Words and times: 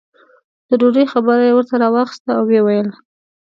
د 0.67 0.69
ډوډۍ 0.79 1.05
خبره 1.13 1.43
یې 1.47 1.53
ورته 1.55 1.75
راواخسته 1.83 2.31
او 2.39 2.43
یې 2.53 2.61
وویل. 2.63 2.89